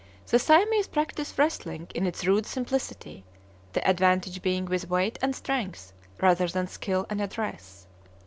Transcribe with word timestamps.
The 0.25 0.39
Siamese 0.39 0.87
practise 0.87 1.37
wrestling 1.37 1.87
in 1.93 2.07
its 2.07 2.25
rude 2.25 2.47
simplicity, 2.47 3.23
the 3.73 3.87
advantage 3.87 4.41
being 4.41 4.65
with 4.65 4.89
weight 4.89 5.19
and 5.21 5.35
strength, 5.35 5.93
rather 6.19 6.47
than 6.47 6.65
skill 6.65 7.05
and 7.07 7.21
address. 7.21 7.85